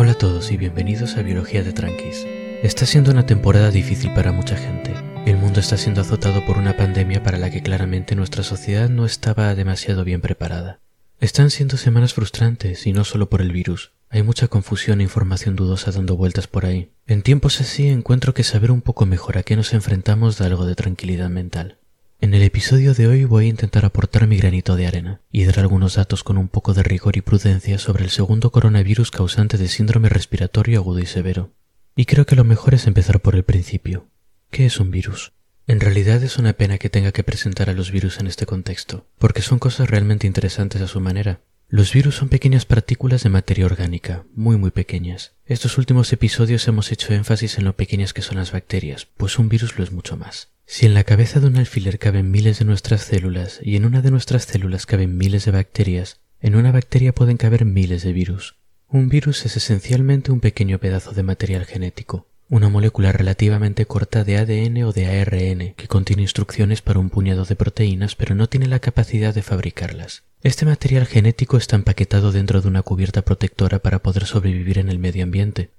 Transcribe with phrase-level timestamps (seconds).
[0.00, 2.24] Hola a todos y bienvenidos a Biología de Tranquis.
[2.62, 4.94] Está siendo una temporada difícil para mucha gente.
[5.26, 9.04] El mundo está siendo azotado por una pandemia para la que claramente nuestra sociedad no
[9.04, 10.78] estaba demasiado bien preparada.
[11.18, 13.90] Están siendo semanas frustrantes y no solo por el virus.
[14.08, 16.92] Hay mucha confusión e información dudosa dando vueltas por ahí.
[17.08, 20.64] En tiempos así encuentro que saber un poco mejor a qué nos enfrentamos da algo
[20.64, 21.77] de tranquilidad mental.
[22.20, 25.60] En el episodio de hoy voy a intentar aportar mi granito de arena y dar
[25.60, 29.68] algunos datos con un poco de rigor y prudencia sobre el segundo coronavirus causante de
[29.68, 31.52] síndrome respiratorio agudo y severo.
[31.94, 34.08] Y creo que lo mejor es empezar por el principio.
[34.50, 35.32] ¿Qué es un virus?
[35.68, 39.06] En realidad es una pena que tenga que presentar a los virus en este contexto,
[39.18, 41.42] porque son cosas realmente interesantes a su manera.
[41.68, 45.34] Los virus son pequeñas partículas de materia orgánica, muy muy pequeñas.
[45.46, 49.48] Estos últimos episodios hemos hecho énfasis en lo pequeñas que son las bacterias, pues un
[49.48, 50.48] virus lo es mucho más.
[50.70, 54.02] Si en la cabeza de un alfiler caben miles de nuestras células y en una
[54.02, 58.56] de nuestras células caben miles de bacterias, en una bacteria pueden caber miles de virus.
[58.86, 64.36] Un virus es esencialmente un pequeño pedazo de material genético, una molécula relativamente corta de
[64.36, 68.66] ADN o de ARN que contiene instrucciones para un puñado de proteínas pero no tiene
[68.66, 70.24] la capacidad de fabricarlas.
[70.42, 74.98] Este material genético está empaquetado dentro de una cubierta protectora para poder sobrevivir en el
[74.98, 75.70] medio ambiente.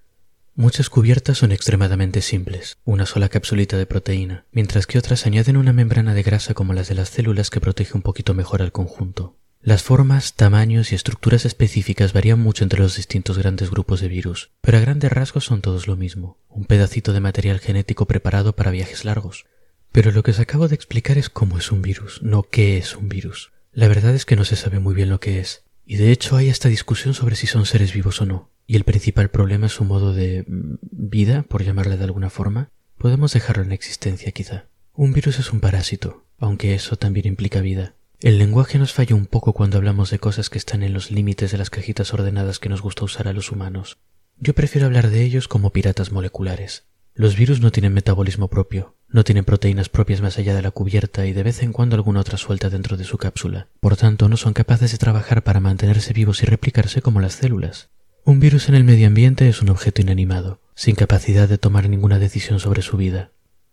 [0.60, 5.72] Muchas cubiertas son extremadamente simples, una sola capsulita de proteína, mientras que otras añaden una
[5.72, 9.38] membrana de grasa como las de las células que protege un poquito mejor al conjunto.
[9.62, 14.52] Las formas, tamaños y estructuras específicas varían mucho entre los distintos grandes grupos de virus,
[14.60, 18.72] pero a grandes rasgos son todos lo mismo, un pedacito de material genético preparado para
[18.72, 19.46] viajes largos.
[19.94, 22.98] Pero lo que os acabo de explicar es cómo es un virus, no qué es
[22.98, 23.54] un virus.
[23.72, 26.36] La verdad es que no se sabe muy bien lo que es, y de hecho
[26.36, 28.59] hay esta discusión sobre si son seres vivos o no.
[28.70, 32.70] Y el principal problema es su modo de mm, vida, por llamarle de alguna forma.
[33.00, 34.66] Podemos dejarlo en existencia quizá.
[34.94, 37.96] Un virus es un parásito, aunque eso también implica vida.
[38.20, 41.52] El lenguaje nos falla un poco cuando hablamos de cosas que están en los límites
[41.52, 43.98] de las cajitas ordenadas que nos gusta usar a los humanos.
[44.38, 46.84] Yo prefiero hablar de ellos como piratas moleculares.
[47.16, 51.26] Los virus no tienen metabolismo propio, no tienen proteínas propias más allá de la cubierta
[51.26, 53.68] y de vez en cuando alguna otra suelta dentro de su cápsula.
[53.80, 57.90] Por tanto, no son capaces de trabajar para mantenerse vivos y replicarse como las células.
[58.26, 62.20] Un virus en el medio ambiente es un objeto inanimado, sin capacidad de tomar ninguna
[62.20, 63.32] decisión sobre su vida.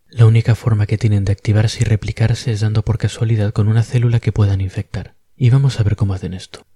[0.09, 3.83] La única forma que tienen de activarse y replicarse es dando por casualidad con una
[3.83, 5.17] célula que puedan infectar.
[5.37, 6.67] Y vamos a ver cómo hacen esto.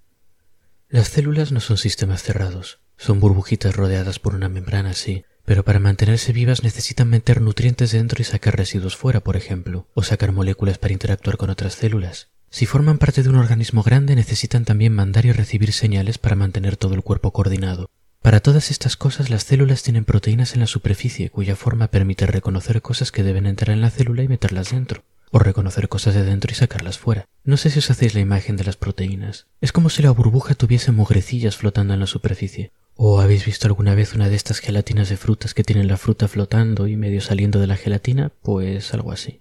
[0.88, 5.78] Las células no son sistemas cerrados, son burbujitas rodeadas por una membrana así, pero para
[5.78, 10.78] mantenerse vivas necesitan meter nutrientes dentro y sacar residuos fuera, por ejemplo, o sacar moléculas
[10.78, 12.28] para interactuar con otras células.
[12.50, 16.76] Si forman parte de un organismo grande necesitan también mandar y recibir señales para mantener
[16.76, 17.88] todo el cuerpo coordinado.
[18.22, 22.82] Para todas estas cosas las células tienen proteínas en la superficie cuya forma permite reconocer
[22.82, 26.50] cosas que deben entrar en la célula y meterlas dentro, o reconocer cosas de dentro
[26.50, 27.26] y sacarlas fuera.
[27.44, 29.46] No sé si os hacéis la imagen de las proteínas.
[29.60, 32.72] Es como si la burbuja tuviese mugrecillas flotando en la superficie.
[32.96, 36.26] ¿O habéis visto alguna vez una de estas gelatinas de frutas que tienen la fruta
[36.26, 38.32] flotando y medio saliendo de la gelatina?
[38.42, 39.40] Pues algo así.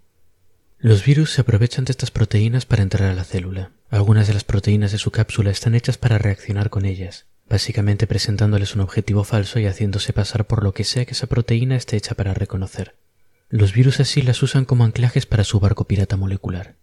[0.81, 3.71] Los virus se aprovechan de estas proteínas para entrar a la célula.
[3.89, 8.75] Algunas de las proteínas de su cápsula están hechas para reaccionar con ellas, básicamente presentándoles
[8.75, 12.15] un objetivo falso y haciéndose pasar por lo que sea que esa proteína esté hecha
[12.15, 12.95] para reconocer.
[13.49, 16.77] Los virus así las usan como anclajes para su barco pirata molecular.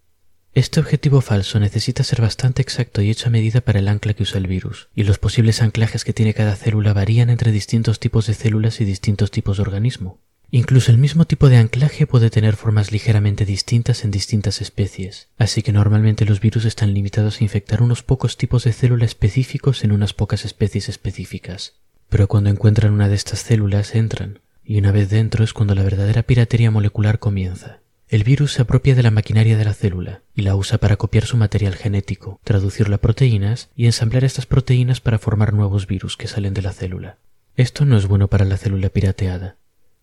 [0.53, 4.25] Este objetivo falso necesita ser bastante exacto y hecho a medida para el ancla que
[4.25, 8.27] usa el virus, y los posibles anclajes que tiene cada célula varían entre distintos tipos
[8.27, 10.21] de células y distintos tipos de organismo.
[10.57, 15.63] Incluso el mismo tipo de anclaje puede tener formas ligeramente distintas en distintas especies, así
[15.63, 19.93] que normalmente los virus están limitados a infectar unos pocos tipos de célula específicos en
[19.93, 21.75] unas pocas especies específicas.
[22.09, 25.83] Pero cuando encuentran una de estas células entran, y una vez dentro es cuando la
[25.83, 27.81] verdadera piratería molecular comienza.
[28.09, 31.27] El virus se apropia de la maquinaria de la célula y la usa para copiar
[31.27, 36.29] su material genético, traducirlo a proteínas y ensamblar estas proteínas para formar nuevos virus que
[36.29, 37.19] salen de la célula.
[37.57, 39.57] Esto no es bueno para la célula pirateada,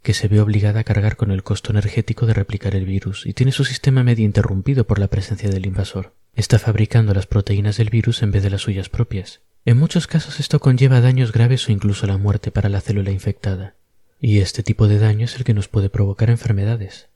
[0.04, 3.34] que se ve obligada a cargar con el costo energético de replicar el virus y
[3.34, 6.14] tiene su sistema medio interrumpido por la presencia del invasor.
[6.36, 9.42] Está fabricando las proteínas del virus en vez de las suyas propias.
[9.66, 13.76] En muchos casos esto conlleva daños graves o incluso la muerte para la célula infectada.
[14.20, 17.10] Y este tipo de daño es el que nos puede provocar enfermedades.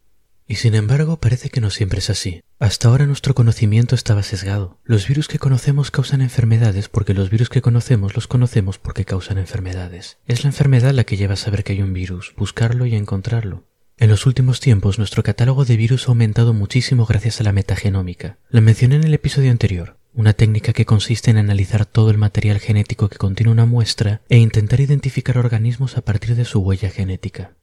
[0.48, 2.42] Y sin embargo parece que no siempre es así.
[2.58, 4.80] Hasta ahora nuestro conocimiento estaba sesgado.
[4.86, 9.38] Los virus que conocemos causan enfermedades porque los virus que conocemos los conocemos porque causan
[9.38, 10.18] enfermedades.
[10.26, 13.66] Es la enfermedad la que lleva a saber que hay un virus, buscarlo y encontrarlo.
[13.98, 18.38] En los últimos tiempos nuestro catálogo de virus ha aumentado muchísimo gracias a la metagenómica.
[18.50, 22.60] La mencioné en el episodio anterior, una técnica que consiste en analizar todo el material
[22.60, 27.54] genético que contiene una muestra e intentar identificar organismos a partir de su huella genética.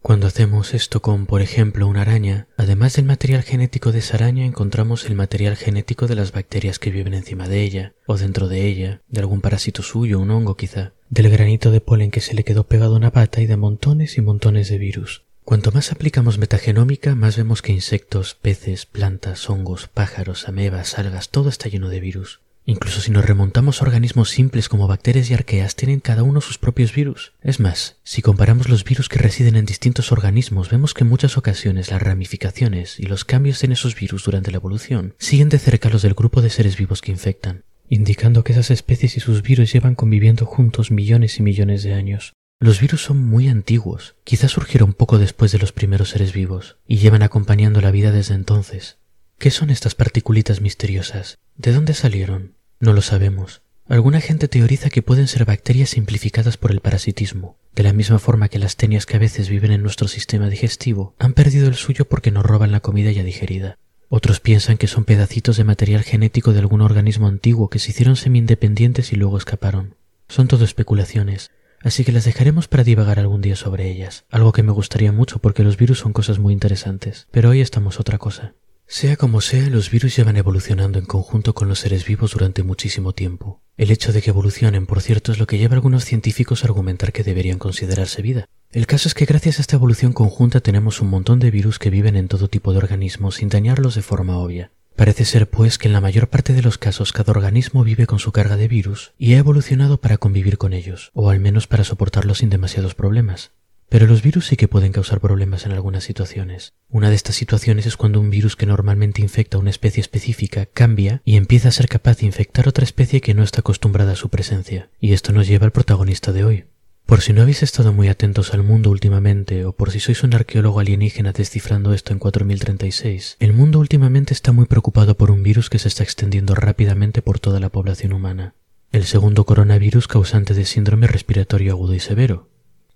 [0.00, 4.46] Cuando hacemos esto con, por ejemplo, una araña, además del material genético de esa araña
[4.46, 8.66] encontramos el material genético de las bacterias que viven encima de ella, o dentro de
[8.66, 12.44] ella, de algún parásito suyo, un hongo quizá, del granito de polen que se le
[12.44, 15.24] quedó pegado a una pata y de montones y montones de virus.
[15.44, 21.48] Cuanto más aplicamos metagenómica, más vemos que insectos, peces, plantas, hongos, pájaros, amebas, algas, todo
[21.48, 22.40] está lleno de virus.
[22.70, 26.58] Incluso si nos remontamos a organismos simples como bacterias y arqueas, tienen cada uno sus
[26.58, 27.32] propios virus.
[27.40, 31.38] Es más, si comparamos los virus que residen en distintos organismos, vemos que en muchas
[31.38, 35.88] ocasiones las ramificaciones y los cambios en esos virus durante la evolución siguen de cerca
[35.88, 39.72] los del grupo de seres vivos que infectan, indicando que esas especies y sus virus
[39.72, 42.34] llevan conviviendo juntos millones y millones de años.
[42.60, 46.98] Los virus son muy antiguos, quizás surgieron poco después de los primeros seres vivos, y
[46.98, 48.98] llevan acompañando la vida desde entonces.
[49.38, 51.38] ¿Qué son estas particulitas misteriosas?
[51.56, 52.57] ¿De dónde salieron?
[52.80, 53.62] No lo sabemos.
[53.88, 58.48] Alguna gente teoriza que pueden ser bacterias simplificadas por el parasitismo, de la misma forma
[58.48, 62.04] que las tenias que a veces viven en nuestro sistema digestivo han perdido el suyo
[62.04, 63.78] porque nos roban la comida ya digerida.
[64.10, 68.16] Otros piensan que son pedacitos de material genético de algún organismo antiguo que se hicieron
[68.16, 69.96] semi-independientes y luego escaparon.
[70.28, 71.50] Son todo especulaciones,
[71.82, 75.40] así que las dejaremos para divagar algún día sobre ellas, algo que me gustaría mucho
[75.40, 78.54] porque los virus son cosas muy interesantes, pero hoy estamos otra cosa.
[78.90, 83.12] Sea como sea, los virus llevan evolucionando en conjunto con los seres vivos durante muchísimo
[83.12, 83.60] tiempo.
[83.76, 86.68] El hecho de que evolucionen, por cierto, es lo que lleva a algunos científicos a
[86.68, 88.46] argumentar que deberían considerarse vida.
[88.72, 91.90] El caso es que gracias a esta evolución conjunta tenemos un montón de virus que
[91.90, 94.72] viven en todo tipo de organismos sin dañarlos de forma obvia.
[94.96, 98.18] Parece ser, pues, que en la mayor parte de los casos cada organismo vive con
[98.18, 101.84] su carga de virus y ha evolucionado para convivir con ellos, o al menos para
[101.84, 103.52] soportarlos sin demasiados problemas.
[103.88, 106.74] Pero los virus sí que pueden causar problemas en algunas situaciones.
[106.90, 110.66] Una de estas situaciones es cuando un virus que normalmente infecta a una especie específica
[110.66, 114.16] cambia y empieza a ser capaz de infectar otra especie que no está acostumbrada a
[114.16, 114.90] su presencia.
[115.00, 116.64] Y esto nos lleva al protagonista de hoy.
[117.08, 120.34] Por si no habéis estado muy atentos al mundo últimamente, o por si sois un
[120.34, 125.70] arqueólogo alienígena descifrando esto en 4036, el mundo últimamente está muy preocupado por un virus
[125.70, 128.52] que se está extendiendo rápidamente por toda la población humana.
[128.92, 132.47] El segundo coronavirus causante de síndrome respiratorio agudo y severo,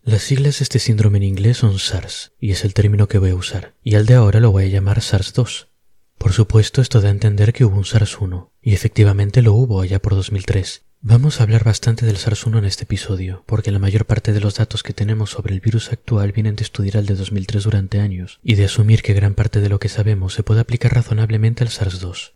[0.04, 3.31] las siglas de este síndrome en inglés son SARS, y es el término que voy
[3.31, 5.69] a usar, y al de ahora lo voy a llamar SARS-2.
[6.19, 10.00] Por supuesto, esto da a entender que hubo un SARS-1, y efectivamente lo hubo allá
[10.00, 10.82] por 2003.
[11.00, 14.56] Vamos a hablar bastante del SARS-1 en este episodio, porque la mayor parte de los
[14.56, 18.40] datos que tenemos sobre el virus actual vienen de estudiar el de 2003 durante años,
[18.43, 21.70] y de asumir que gran parte de lo que sabemos se puede aplicar razonablemente al
[21.70, 22.32] SARS-2.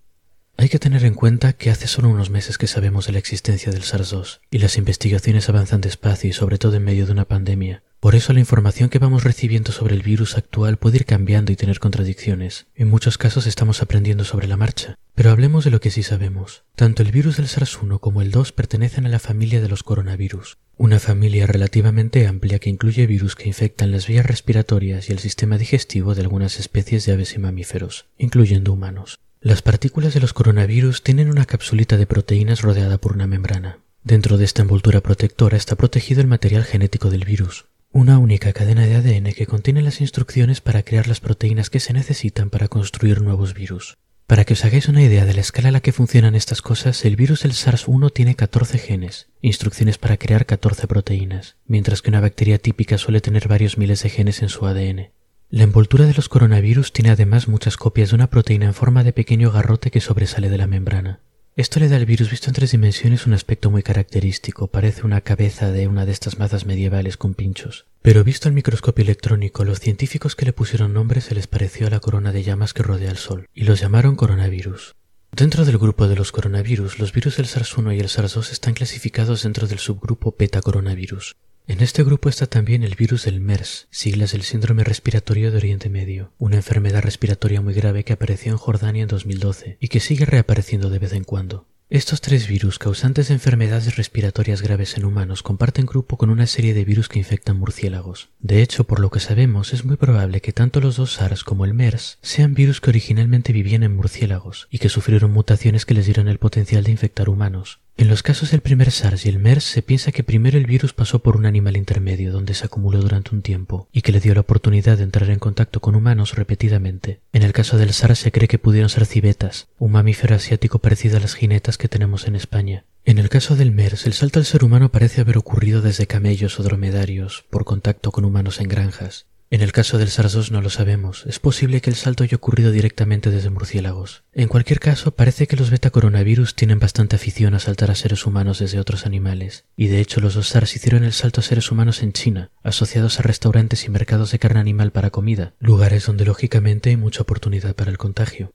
[0.66, 3.70] Hay que tener en cuenta que hace solo unos meses que sabemos de la existencia
[3.70, 7.84] del SARS-2 y las investigaciones avanzan despacio y sobre todo en medio de una pandemia.
[8.00, 11.56] Por eso la información que vamos recibiendo sobre el virus actual puede ir cambiando y
[11.56, 12.66] tener contradicciones.
[12.74, 14.96] En muchos casos estamos aprendiendo sobre la marcha.
[15.14, 16.64] Pero hablemos de lo que sí sabemos.
[16.74, 20.58] Tanto el virus del SARS-1 como el 2 pertenecen a la familia de los coronavirus,
[20.76, 25.58] una familia relativamente amplia que incluye virus que infectan las vías respiratorias y el sistema
[25.58, 29.20] digestivo de algunas especies de aves y mamíferos, incluyendo humanos.
[29.40, 33.80] Las partículas de los coronavirus tienen una capsulita de proteínas rodeada por una membrana.
[34.02, 38.86] Dentro de esta envoltura protectora está protegido el material genético del virus, una única cadena
[38.86, 43.20] de ADN que contiene las instrucciones para crear las proteínas que se necesitan para construir
[43.20, 43.98] nuevos virus.
[44.26, 47.04] Para que os hagáis una idea de la escala a la que funcionan estas cosas,
[47.04, 52.20] el virus del SARS-1 tiene 14 genes, instrucciones para crear 14 proteínas, mientras que una
[52.20, 55.10] bacteria típica suele tener varios miles de genes en su ADN.
[55.48, 59.12] La envoltura de los coronavirus tiene además muchas copias de una proteína en forma de
[59.12, 61.20] pequeño garrote que sobresale de la membrana.
[61.54, 65.20] Esto le da al virus visto en tres dimensiones un aspecto muy característico, parece una
[65.20, 67.86] cabeza de una de estas mazas medievales con pinchos.
[68.02, 71.90] Pero visto al microscopio electrónico, los científicos que le pusieron nombre se les pareció a
[71.90, 74.96] la corona de llamas que rodea el Sol, y los llamaron coronavirus.
[75.30, 79.44] Dentro del grupo de los coronavirus, los virus del SARS-1 y el SARS-2 están clasificados
[79.44, 81.36] dentro del subgrupo beta-coronavirus.
[81.68, 85.88] En este grupo está también el virus del MERS, siglas del síndrome respiratorio de Oriente
[85.88, 90.26] Medio, una enfermedad respiratoria muy grave que apareció en Jordania en 2012 y que sigue
[90.26, 91.66] reapareciendo de vez en cuando.
[91.90, 96.72] Estos tres virus causantes de enfermedades respiratorias graves en humanos comparten grupo con una serie
[96.72, 98.28] de virus que infectan murciélagos.
[98.38, 101.64] De hecho, por lo que sabemos, es muy probable que tanto los dos SARS como
[101.64, 106.06] el MERS sean virus que originalmente vivían en murciélagos y que sufrieron mutaciones que les
[106.06, 107.80] dieron el potencial de infectar humanos.
[107.98, 110.92] En los casos del primer SARS y el MERS se piensa que primero el virus
[110.92, 114.34] pasó por un animal intermedio donde se acumuló durante un tiempo y que le dio
[114.34, 117.20] la oportunidad de entrar en contacto con humanos repetidamente.
[117.32, 121.16] En el caso del SARS se cree que pudieron ser civetas, un mamífero asiático parecido
[121.16, 122.84] a las jinetas que tenemos en España.
[123.06, 126.60] En el caso del MERS, el salto al ser humano parece haber ocurrido desde camellos
[126.60, 129.24] o dromedarios, por contacto con humanos en granjas.
[129.48, 131.24] En el caso del SARS-2 no lo sabemos.
[131.26, 134.24] Es posible que el salto haya ocurrido directamente desde murciélagos.
[134.32, 138.58] En cualquier caso, parece que los betacoronavirus tienen bastante afición a saltar a seres humanos
[138.58, 139.64] desde otros animales.
[139.76, 143.20] Y de hecho, los dos SARS hicieron el salto a seres humanos en China, asociados
[143.20, 147.76] a restaurantes y mercados de carne animal para comida, lugares donde lógicamente hay mucha oportunidad
[147.76, 148.52] para el contagio.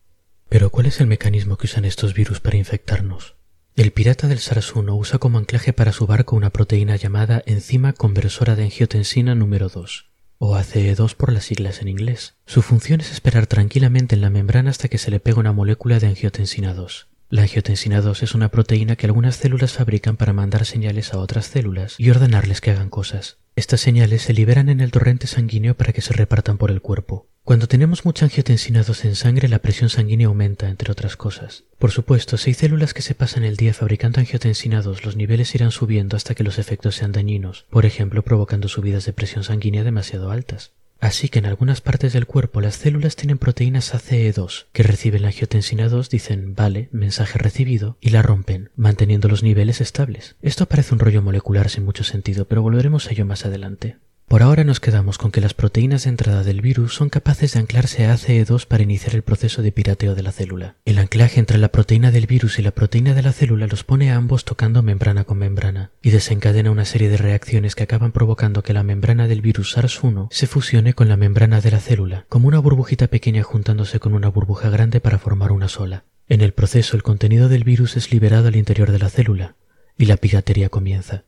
[0.49, 3.35] Pero ¿cuál es el mecanismo que usan estos virus para infectarnos?
[3.77, 8.57] El pirata del SARS-1 usa como anclaje para su barco una proteína llamada enzima conversora
[8.57, 10.10] de angiotensina número 2
[10.43, 12.33] o ACE2 por las siglas en inglés.
[12.47, 15.99] Su función es esperar tranquilamente en la membrana hasta que se le pega una molécula
[15.99, 17.09] de angiotensina 2.
[17.29, 21.45] La angiotensina 2 es una proteína que algunas células fabrican para mandar señales a otras
[21.45, 23.37] células y ordenarles que hagan cosas.
[23.55, 27.27] Estas señales se liberan en el torrente sanguíneo para que se repartan por el cuerpo.
[27.43, 31.63] Cuando tenemos mucha angiotensina 2 en sangre, la presión sanguínea aumenta, entre otras cosas.
[31.79, 35.55] Por supuesto, si hay células que se pasan el día fabricando angiotensina 2, los niveles
[35.55, 39.83] irán subiendo hasta que los efectos sean dañinos, por ejemplo, provocando subidas de presión sanguínea
[39.83, 40.73] demasiado altas.
[40.99, 45.29] Así que en algunas partes del cuerpo las células tienen proteínas ACE2 que reciben la
[45.29, 50.35] angiotensina 2, dicen vale, mensaje recibido, y la rompen, manteniendo los niveles estables.
[50.43, 53.97] Esto parece un rollo molecular sin mucho sentido, pero volveremos a ello más adelante.
[54.31, 57.59] Por ahora nos quedamos con que las proteínas de entrada del virus son capaces de
[57.59, 60.77] anclarse a ACE2 para iniciar el proceso de pirateo de la célula.
[60.85, 64.09] El anclaje entre la proteína del virus y la proteína de la célula los pone
[64.09, 68.63] a ambos tocando membrana con membrana y desencadena una serie de reacciones que acaban provocando
[68.63, 72.47] que la membrana del virus SARS-1 se fusione con la membrana de la célula, como
[72.47, 76.05] una burbujita pequeña juntándose con una burbuja grande para formar una sola.
[76.29, 79.57] En el proceso el contenido del virus es liberado al interior de la célula
[79.97, 81.25] y la piratería comienza.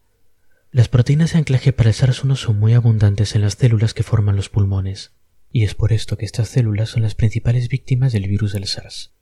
[0.73, 4.35] Las proteínas de anclaje para el SARS-1 son muy abundantes en las células que forman
[4.35, 5.11] los pulmones,
[5.51, 9.13] y es por esto que estas células son las principales víctimas del virus del SARS.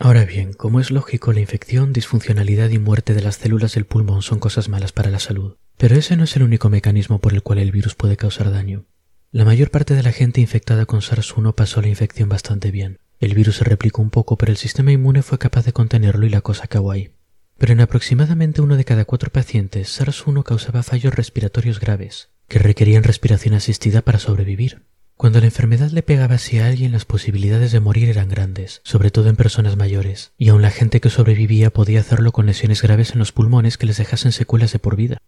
[0.00, 4.22] Ahora bien, como es lógico, la infección, disfuncionalidad y muerte de las células del pulmón
[4.22, 7.44] son cosas malas para la salud, pero ese no es el único mecanismo por el
[7.44, 8.84] cual el virus puede causar daño.
[9.30, 12.98] La mayor parte de la gente infectada con SARS-1 pasó la infección bastante bien.
[13.20, 16.30] El virus se replicó un poco, pero el sistema inmune fue capaz de contenerlo y
[16.30, 17.12] la cosa acabó ahí.
[17.58, 23.04] Pero en aproximadamente uno de cada cuatro pacientes, SARS-1 causaba fallos respiratorios graves, que requerían
[23.04, 24.82] respiración asistida para sobrevivir.
[25.16, 29.10] Cuando la enfermedad le pegaba así a alguien, las posibilidades de morir eran grandes, sobre
[29.10, 33.12] todo en personas mayores, y aun la gente que sobrevivía podía hacerlo con lesiones graves
[33.12, 35.18] en los pulmones que les dejasen secuelas de por vida.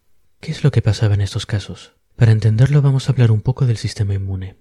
[0.41, 1.93] ¿Qué es lo que pasaba en estos casos?
[2.17, 4.57] Para entenderlo vamos a hablar un poco del sistema inmune.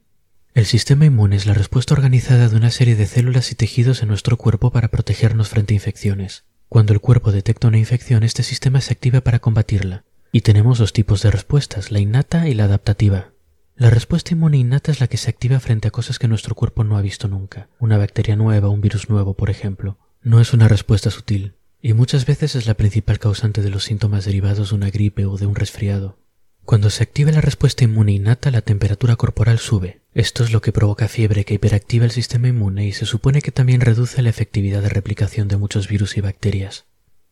[0.53, 4.09] El sistema inmune es la respuesta organizada de una serie de células y tejidos en
[4.09, 6.43] nuestro cuerpo para protegernos frente a infecciones.
[6.73, 10.05] Cuando el cuerpo detecta una infección, este sistema se activa para combatirla.
[10.31, 13.29] Y tenemos dos tipos de respuestas, la innata y la adaptativa.
[13.75, 16.83] La respuesta inmune innata es la que se activa frente a cosas que nuestro cuerpo
[16.83, 17.69] no ha visto nunca.
[17.77, 19.99] Una bacteria nueva, un virus nuevo, por ejemplo.
[20.23, 24.25] No es una respuesta sutil, y muchas veces es la principal causante de los síntomas
[24.25, 26.17] derivados de una gripe o de un resfriado.
[26.65, 30.01] Cuando se activa la respuesta inmune innata, la temperatura corporal sube.
[30.13, 33.51] Esto es lo que provoca fiebre que hiperactiva el sistema inmune y se supone que
[33.51, 36.85] también reduce la efectividad de replicación de muchos virus y bacterias.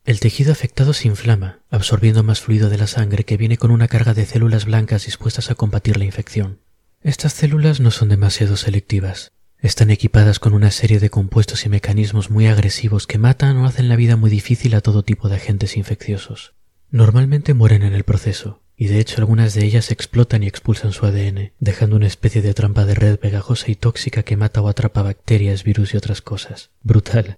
[0.04, 3.86] El tejido afectado se inflama, absorbiendo más fluido de la sangre que viene con una
[3.86, 6.58] carga de células blancas dispuestas a combatir la infección.
[7.02, 9.30] Estas células no son demasiado selectivas.
[9.60, 13.88] Están equipadas con una serie de compuestos y mecanismos muy agresivos que matan o hacen
[13.88, 16.54] la vida muy difícil a todo tipo de agentes infecciosos.
[16.90, 21.06] Normalmente mueren en el proceso, y de hecho algunas de ellas explotan y expulsan su
[21.06, 25.02] ADN, dejando una especie de trampa de red pegajosa y tóxica que mata o atrapa
[25.02, 26.70] bacterias, virus y otras cosas.
[26.82, 27.36] Brutal.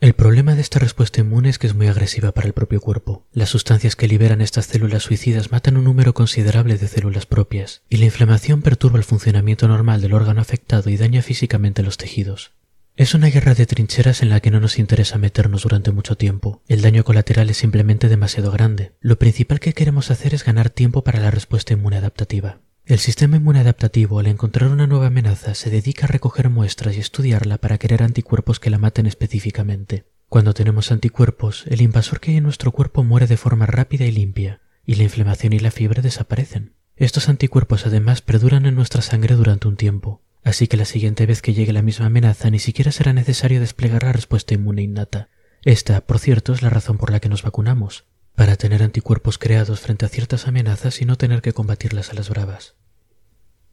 [0.00, 3.26] El problema de esta respuesta inmune es que es muy agresiva para el propio cuerpo.
[3.32, 7.96] Las sustancias que liberan estas células suicidas matan un número considerable de células propias, y
[7.96, 12.52] la inflamación perturba el funcionamiento normal del órgano afectado y daña físicamente los tejidos.
[12.98, 16.64] Es una guerra de trincheras en la que no nos interesa meternos durante mucho tiempo.
[16.66, 18.90] El daño colateral es simplemente demasiado grande.
[19.00, 22.58] Lo principal que queremos hacer es ganar tiempo para la respuesta inmune adaptativa.
[22.84, 26.98] El sistema inmune adaptativo, al encontrar una nueva amenaza, se dedica a recoger muestras y
[26.98, 30.06] estudiarla para crear anticuerpos que la maten específicamente.
[30.28, 34.10] Cuando tenemos anticuerpos, el invasor que hay en nuestro cuerpo muere de forma rápida y
[34.10, 36.72] limpia, y la inflamación y la fiebre desaparecen.
[36.96, 41.42] Estos anticuerpos además perduran en nuestra sangre durante un tiempo, Así que la siguiente vez
[41.42, 45.28] que llegue la misma amenaza ni siquiera será necesario desplegar la respuesta inmune innata.
[45.64, 48.04] Esta, por cierto, es la razón por la que nos vacunamos,
[48.34, 52.28] para tener anticuerpos creados frente a ciertas amenazas y no tener que combatirlas a las
[52.28, 52.76] bravas.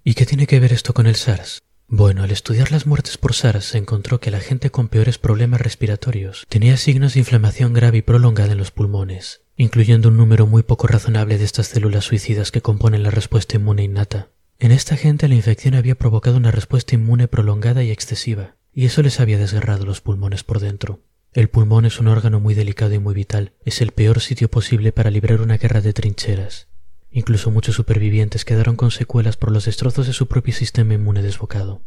[0.04, 1.62] ¿Y qué tiene que ver esto con el SARS?
[1.88, 5.62] Bueno, al estudiar las muertes por SARS se encontró que la gente con peores problemas
[5.62, 10.64] respiratorios tenía signos de inflamación grave y prolongada en los pulmones, incluyendo un número muy
[10.64, 14.30] poco razonable de estas células suicidas que componen la respuesta inmune innata.
[14.60, 19.02] En esta gente la infección había provocado una respuesta inmune prolongada y excesiva, y eso
[19.02, 21.02] les había desgarrado los pulmones por dentro.
[21.34, 24.92] El pulmón es un órgano muy delicado y muy vital, es el peor sitio posible
[24.92, 26.68] para librar una guerra de trincheras,
[27.16, 31.82] Incluso muchos supervivientes quedaron con secuelas por los destrozos de su propio sistema inmune desbocado.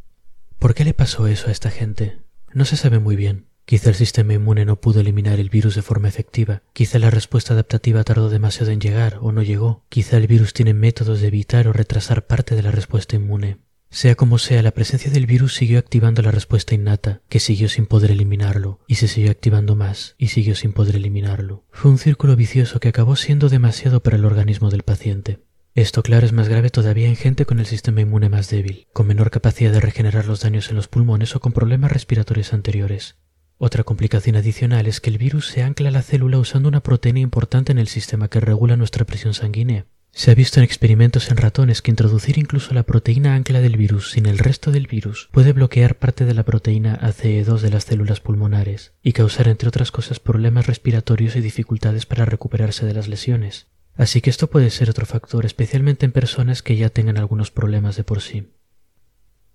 [0.58, 2.16] ¿Por qué le pasó eso a esta gente?
[2.54, 3.47] No se sabe muy bien.
[3.68, 7.52] Quizá el sistema inmune no pudo eliminar el virus de forma efectiva, quizá la respuesta
[7.52, 11.68] adaptativa tardó demasiado en llegar o no llegó, quizá el virus tiene métodos de evitar
[11.68, 13.58] o retrasar parte de la respuesta inmune.
[13.90, 17.84] Sea como sea, la presencia del virus siguió activando la respuesta innata, que siguió sin
[17.84, 21.66] poder eliminarlo, y se siguió activando más, y siguió sin poder eliminarlo.
[21.70, 25.40] Fue un círculo vicioso que acabó siendo demasiado para el organismo del paciente.
[25.75, 29.06] Esto, claro, es más grave todavía en gente con el sistema inmune más débil, con
[29.06, 33.16] menor capacidad de regenerar los daños en los pulmones o con problemas respiratorios anteriores.
[33.60, 37.18] Otra complicación adicional es que el virus se ancla a la célula usando una proteína
[37.18, 39.86] importante en el sistema que regula nuestra presión sanguínea.
[40.12, 44.12] Se ha visto en experimentos en ratones que introducir incluso la proteína ancla del virus
[44.12, 48.20] sin el resto del virus puede bloquear parte de la proteína ACE2 de las células
[48.20, 53.66] pulmonares y causar entre otras cosas problemas respiratorios y dificultades para recuperarse de las lesiones.
[53.96, 57.96] Así que esto puede ser otro factor, especialmente en personas que ya tengan algunos problemas
[57.96, 58.46] de por sí.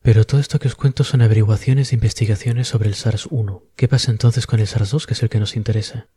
[0.04, 3.64] Pero todo esto que os cuento son averiguaciones e investigaciones sobre el SARS-1.
[3.78, 6.10] ¿Qué pasa entonces con el SARS-2, que es el que nos interesa?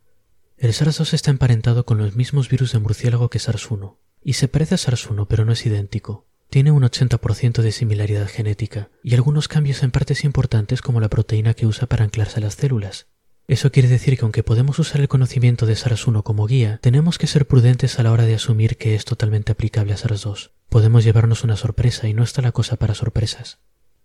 [0.57, 4.75] El SARS-2 está emparentado con los mismos virus de murciélago que SARS-1, y se parece
[4.75, 6.27] a SARS-1 pero no es idéntico.
[6.49, 11.53] Tiene un 80% de similaridad genética, y algunos cambios en partes importantes como la proteína
[11.53, 13.07] que usa para anclarse a las células.
[13.47, 17.27] Eso quiere decir que aunque podemos usar el conocimiento de SARS-1 como guía, tenemos que
[17.27, 20.51] ser prudentes a la hora de asumir que es totalmente aplicable a SARS-2.
[20.67, 23.59] Podemos llevarnos una sorpresa y no está la cosa para sorpresas.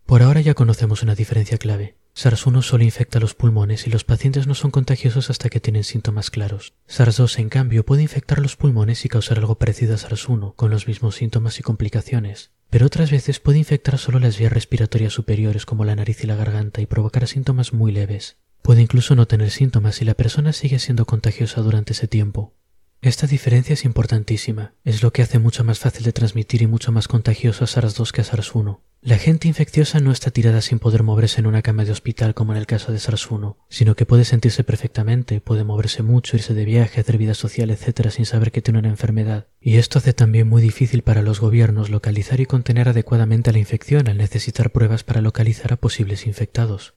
[0.07, 1.97] Por ahora ya conocemos una diferencia clave.
[2.15, 6.31] SARS-1 solo infecta los pulmones y los pacientes no son contagiosos hasta que tienen síntomas
[6.31, 6.75] claros.
[6.87, 10.87] SARS-2, en cambio, puede infectar los pulmones y causar algo parecido a SARS-1, con los
[10.87, 12.51] mismos síntomas y complicaciones.
[12.69, 16.37] Pero otras veces puede infectar solo las vías respiratorias superiores como la nariz y la
[16.37, 18.37] garganta y provocar síntomas muy leves.
[18.61, 22.55] Puede incluso no tener síntomas y la persona sigue siendo contagiosa durante ese tiempo.
[23.01, 26.93] Esta diferencia es importantísima, es lo que hace mucho más fácil de transmitir y mucho
[26.93, 28.81] más contagioso a SARS-2 que a SARS-1.
[29.05, 32.53] La gente infecciosa no está tirada sin poder moverse en una cama de hospital como
[32.53, 36.65] en el caso de SARS-1, sino que puede sentirse perfectamente, puede moverse mucho, irse de
[36.65, 39.49] viaje, hacer vida social, etc., sin saber que tiene una enfermedad.
[39.61, 44.07] Y esto hace también muy difícil para los gobiernos localizar y contener adecuadamente la infección
[44.07, 46.95] al necesitar pruebas para localizar a posibles infectados.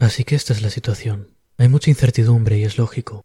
[0.00, 1.36] Así que esta es la situación.
[1.56, 3.24] Hay mucha incertidumbre y es lógico.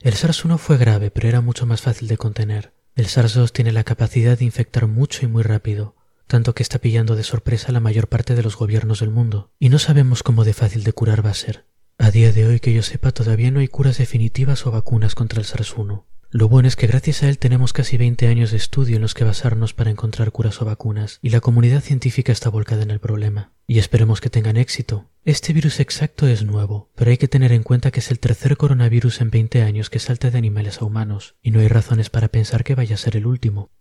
[0.00, 2.72] El SARS-1 fue grave, pero era mucho más fácil de contener.
[2.96, 5.94] El SARS-2 tiene la capacidad de infectar mucho y muy rápido,
[6.30, 9.68] tanto que está pillando de sorpresa la mayor parte de los gobiernos del mundo, y
[9.68, 11.66] no sabemos cómo de fácil de curar va a ser.
[11.98, 15.40] A día de hoy que yo sepa todavía no hay curas definitivas o vacunas contra
[15.40, 18.94] el SARS-1, lo bueno es que gracias a él tenemos casi 20 años de estudio
[18.94, 22.84] en los que basarnos para encontrar curas o vacunas, y la comunidad científica está volcada
[22.84, 23.52] en el problema.
[23.66, 25.10] Y esperemos que tengan éxito.
[25.24, 28.56] Este virus exacto es nuevo, pero hay que tener en cuenta que es el tercer
[28.56, 32.28] coronavirus en 20 años que salta de animales a humanos, y no hay razones para
[32.28, 33.72] pensar que vaya a ser el último.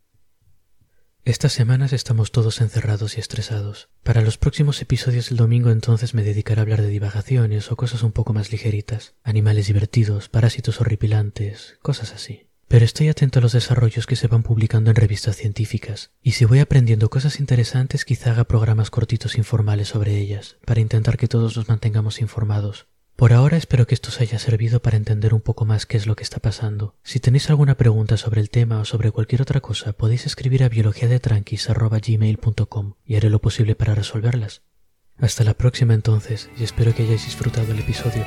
[1.25, 3.89] Estas semanas estamos todos encerrados y estresados.
[4.03, 8.03] Para los próximos episodios del domingo entonces me dedicaré a hablar de divagaciones o cosas
[8.03, 12.47] un poco más ligeritas, animales divertidos, parásitos horripilantes, cosas así.
[12.67, 16.45] Pero estoy atento a los desarrollos que se van publicando en revistas científicas, y si
[16.45, 21.58] voy aprendiendo cosas interesantes quizá haga programas cortitos informales sobre ellas, para intentar que todos
[21.58, 22.88] nos mantengamos informados,
[23.19, 26.08] por ahora espero que esto os haya servido para entender un poco más qué es
[26.08, 26.95] lo que está pasando.
[27.03, 30.69] Si tenéis alguna pregunta sobre el tema o sobre cualquier otra cosa, podéis escribir a
[30.69, 34.62] biologiadetranquis.gmail.com y haré lo posible para resolverlas.
[35.17, 38.23] Hasta la próxima entonces, y espero que hayáis disfrutado el episodio.